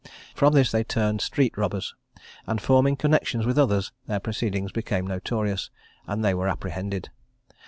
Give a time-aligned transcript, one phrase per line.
[0.33, 1.93] From this they turned street robbers;
[2.47, 5.69] and forming connexions with others, their proceedings became notorious,
[6.07, 7.11] and they were apprehended.